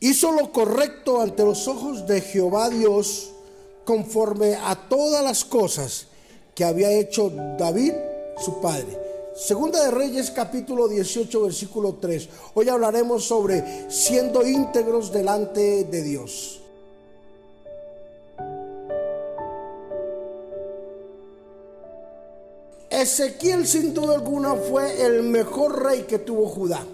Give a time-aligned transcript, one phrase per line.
[0.00, 3.30] hizo lo correcto ante los ojos de Jehová Dios
[3.84, 6.06] conforme a todas las cosas
[6.54, 7.92] que había hecho David,
[8.44, 9.08] su padre.
[9.34, 12.28] Segunda de Reyes capítulo 18 versículo 3.
[12.54, 16.60] Hoy hablaremos sobre siendo íntegros delante de Dios.
[22.90, 26.84] Ezequiel sin duda alguna fue el mejor rey que tuvo Judá.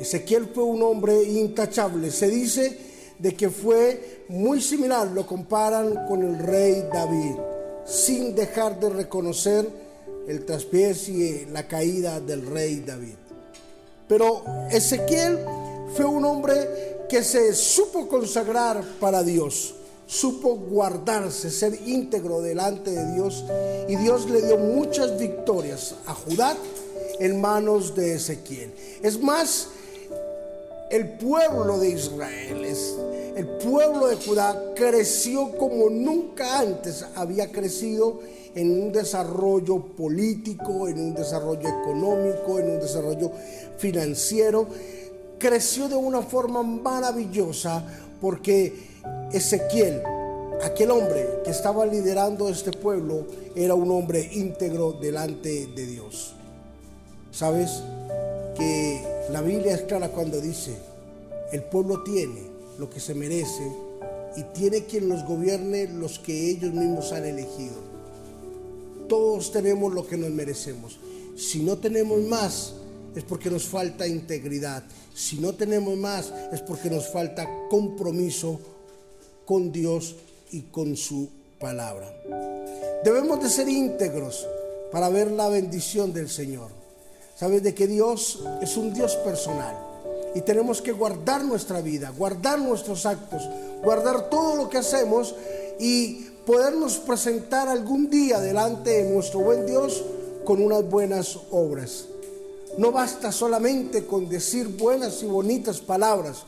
[0.00, 2.10] Ezequiel fue un hombre intachable.
[2.10, 2.78] Se dice
[3.18, 7.36] de que fue muy similar, lo comparan con el rey David,
[7.86, 9.68] sin dejar de reconocer
[10.28, 13.16] el traspiés y la caída del rey David.
[14.06, 15.38] Pero Ezequiel
[15.94, 19.74] fue un hombre que se supo consagrar para Dios
[20.08, 23.44] supo guardarse, ser íntegro delante de Dios
[23.88, 26.56] y Dios le dio muchas victorias a Judá
[27.20, 28.72] en manos de Ezequiel.
[29.02, 29.68] Es más,
[30.90, 32.64] el pueblo de Israel,
[33.36, 38.20] el pueblo de Judá creció como nunca antes había crecido
[38.54, 43.30] en un desarrollo político, en un desarrollo económico, en un desarrollo
[43.76, 44.66] financiero.
[45.38, 47.84] Creció de una forma maravillosa
[48.20, 48.72] porque
[49.32, 50.02] Ezequiel,
[50.64, 56.34] aquel hombre que estaba liderando este pueblo, era un hombre íntegro delante de Dios.
[57.30, 57.82] ¿Sabes?
[58.56, 60.76] Que la Biblia es clara cuando dice,
[61.52, 62.42] el pueblo tiene
[62.78, 63.70] lo que se merece
[64.36, 67.76] y tiene quien los gobierne los que ellos mismos han elegido.
[69.08, 70.98] Todos tenemos lo que nos merecemos.
[71.36, 72.74] Si no tenemos más,
[73.14, 74.84] es porque nos falta integridad.
[75.14, 78.60] Si no tenemos más, es porque nos falta compromiso
[79.44, 80.16] con Dios
[80.52, 82.14] y con su palabra.
[83.04, 84.46] Debemos de ser íntegros
[84.92, 86.77] para ver la bendición del Señor.
[87.38, 89.78] Sabes de que Dios es un Dios personal
[90.34, 93.48] y tenemos que guardar nuestra vida, guardar nuestros actos,
[93.80, 95.36] guardar todo lo que hacemos
[95.78, 100.02] y podernos presentar algún día delante de nuestro buen Dios
[100.44, 102.06] con unas buenas obras.
[102.76, 106.42] No basta solamente con decir buenas y bonitas palabras,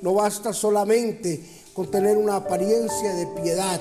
[0.00, 1.40] no basta solamente
[1.72, 3.80] con tener una apariencia de piedad.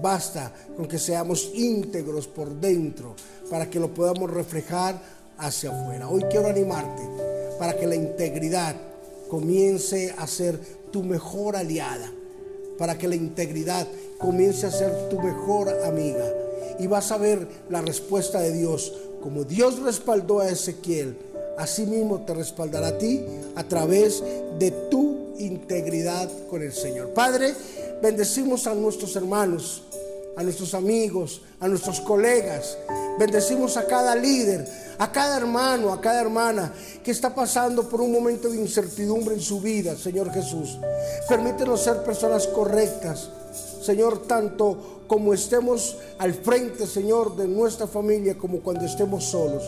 [0.00, 3.16] Basta con que seamos íntegros por dentro
[3.50, 6.08] para que lo podamos reflejar hacia afuera.
[6.08, 7.02] Hoy quiero animarte
[7.58, 8.74] para que la integridad
[9.28, 10.58] comience a ser
[10.90, 12.10] tu mejor aliada,
[12.78, 13.86] para que la integridad
[14.18, 16.24] comience a ser tu mejor amiga.
[16.78, 18.92] Y vas a ver la respuesta de Dios.
[19.22, 21.16] Como Dios respaldó a Ezequiel,
[21.56, 23.24] así mismo te respaldará a ti
[23.56, 24.22] a través
[24.58, 27.10] de tu integridad con el Señor.
[27.10, 27.54] Padre,
[28.00, 29.82] bendecimos a nuestros hermanos,
[30.38, 32.78] a nuestros amigos, a nuestros colegas.
[33.18, 34.64] Bendecimos a cada líder,
[34.96, 36.72] a cada hermano, a cada hermana
[37.02, 40.78] que está pasando por un momento de incertidumbre en su vida, Señor Jesús.
[41.28, 43.30] Permítenos ser personas correctas,
[43.82, 49.64] Señor, tanto como estemos al frente, Señor, de nuestra familia, como cuando estemos solos.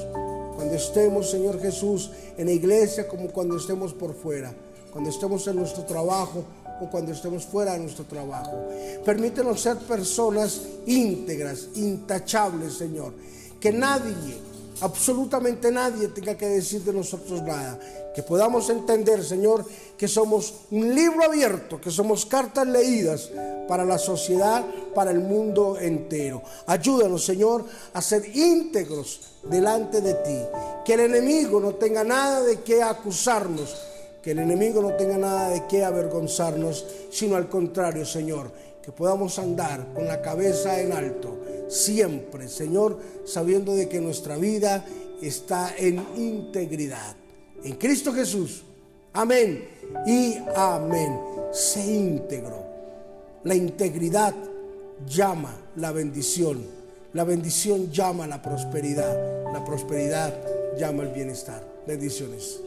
[0.54, 4.54] Cuando estemos, Señor Jesús, en la iglesia, como cuando estemos por fuera
[4.90, 6.44] cuando estemos en nuestro trabajo
[6.80, 8.68] o cuando estemos fuera de nuestro trabajo.
[9.04, 13.12] Permítenos ser personas íntegras, intachables, Señor.
[13.60, 14.38] Que nadie,
[14.80, 17.78] absolutamente nadie tenga que decir de nosotros nada.
[18.14, 19.64] Que podamos entender, Señor,
[19.96, 23.30] que somos un libro abierto, que somos cartas leídas
[23.68, 24.64] para la sociedad,
[24.94, 26.42] para el mundo entero.
[26.66, 30.38] Ayúdanos, Señor, a ser íntegros delante de ti.
[30.84, 33.76] Que el enemigo no tenga nada de qué acusarnos
[34.22, 38.50] que el enemigo no tenga nada de qué avergonzarnos, sino al contrario, Señor,
[38.82, 41.38] que podamos andar con la cabeza en alto,
[41.68, 44.84] siempre, Señor, sabiendo de que nuestra vida
[45.22, 47.14] está en integridad.
[47.64, 48.64] En Cristo Jesús.
[49.12, 49.68] Amén
[50.06, 51.18] y amén.
[51.52, 52.64] Sé íntegro.
[53.44, 54.34] La integridad
[55.06, 56.64] llama la bendición.
[57.12, 59.52] La bendición llama la prosperidad.
[59.52, 60.32] La prosperidad
[60.78, 61.62] llama el bienestar.
[61.86, 62.60] Bendiciones.